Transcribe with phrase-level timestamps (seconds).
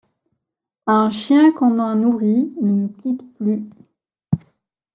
[0.87, 3.69] Un chien qu’on a nourri ne nous quitte plus!